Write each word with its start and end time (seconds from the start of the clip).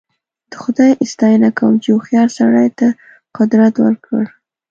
د 0.51 0.53
خدای 0.63 0.91
ستاینه 1.11 1.49
کوم 1.57 1.73
چې 1.83 1.89
هوښیار 1.93 2.27
سړي 2.37 2.67
ته 2.79 2.87
قدرت 3.37 3.73
ورکړ. 3.85 4.23